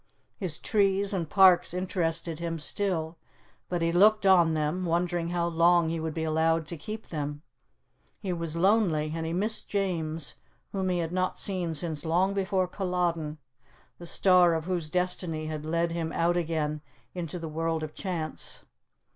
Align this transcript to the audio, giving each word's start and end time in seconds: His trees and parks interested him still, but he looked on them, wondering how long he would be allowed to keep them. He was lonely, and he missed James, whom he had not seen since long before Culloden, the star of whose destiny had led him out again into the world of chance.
His 0.39 0.57
trees 0.57 1.13
and 1.13 1.29
parks 1.29 1.75
interested 1.75 2.39
him 2.39 2.57
still, 2.57 3.17
but 3.69 3.83
he 3.83 3.91
looked 3.91 4.25
on 4.25 4.55
them, 4.55 4.83
wondering 4.83 5.27
how 5.29 5.45
long 5.45 5.89
he 5.89 5.99
would 5.99 6.15
be 6.15 6.23
allowed 6.23 6.65
to 6.69 6.75
keep 6.75 7.09
them. 7.09 7.43
He 8.19 8.33
was 8.33 8.55
lonely, 8.55 9.11
and 9.13 9.27
he 9.27 9.31
missed 9.33 9.69
James, 9.69 10.37
whom 10.71 10.89
he 10.89 10.97
had 10.97 11.11
not 11.11 11.37
seen 11.37 11.75
since 11.75 12.03
long 12.03 12.33
before 12.33 12.67
Culloden, 12.67 13.37
the 13.99 14.07
star 14.07 14.55
of 14.55 14.65
whose 14.65 14.89
destiny 14.89 15.45
had 15.45 15.67
led 15.67 15.91
him 15.91 16.11
out 16.13 16.35
again 16.35 16.81
into 17.13 17.37
the 17.37 17.47
world 17.47 17.83
of 17.83 17.93
chance. 17.93 18.63